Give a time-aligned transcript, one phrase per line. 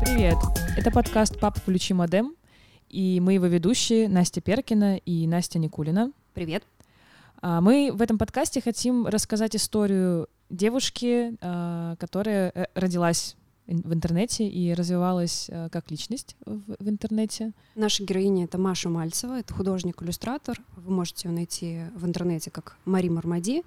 [0.00, 0.36] Привет!
[0.76, 2.36] Это подкаст «Папа, включи модем»,
[2.88, 6.12] и мы его ведущие Настя Перкина и Настя Никулина.
[6.34, 6.62] Привет.
[7.42, 13.34] А, Мы в этом подкасте хотим рассказать историю девушки, а, которая э, родилась
[13.68, 17.52] в интернете и развивалась а, как личность в в интернете.
[17.74, 20.58] Наша героиня— это Маша Мальцева, это художник-иллюстратор.
[20.76, 23.62] Вы можете ее найти в интернете как Мари Мармади.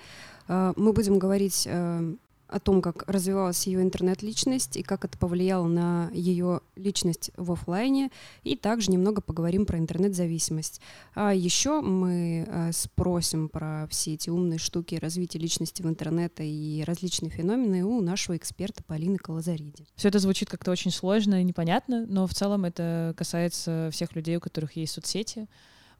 [0.48, 2.16] Э, Мы будем говорить э,
[2.52, 8.12] о том, как развивалась ее интернет-личность и как это повлияло на ее личность в оффлайне,
[8.44, 10.82] и также немного поговорим про интернет-зависимость.
[11.16, 16.84] А еще мы э, спросим про все эти умные штуки развития личности в интернете и
[16.84, 19.88] различные феномены у нашего эксперта Полины Колозариди.
[19.96, 24.38] Все это звучит как-то очень сложно и непонятно, но в целом это касается всех людей,
[24.38, 25.48] у которых есть соцсети.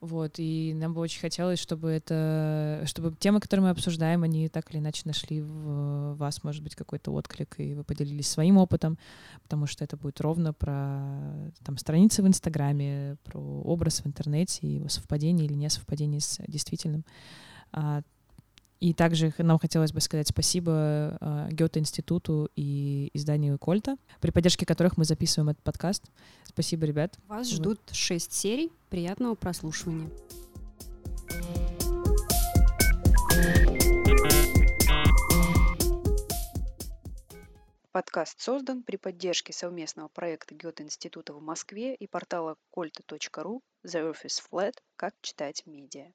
[0.02, 4.68] Вот, и нам бы очень хотелось, чтобы это, чтобы темы, которые мы обсуждаем, они так
[4.72, 8.98] или иначе нашли в вас, может быть, какой-то отклик, и вы поделились своим опытом,
[9.44, 14.88] потому что это будет ровно про там, страницы в Инстаграме, про образ в интернете, его
[14.88, 17.04] совпадение или несовпадение с действительным.
[17.70, 18.02] А,
[18.82, 24.96] И также нам хотелось бы сказать спасибо а, Гёте-институту и изданию Кольта, при поддержке которых
[24.96, 26.02] мы записываем этот подкаст.
[26.42, 27.16] Спасибо, ребят.
[27.28, 27.56] Вас Вот.
[27.56, 28.72] ждут шесть серий.
[28.90, 30.10] Приятного прослушивания.
[37.92, 44.74] Подкаст создан при поддержке совместного проекта Гёте-института в Москве и портала колта.ру The is Flat.
[44.96, 46.12] Как читать медиа.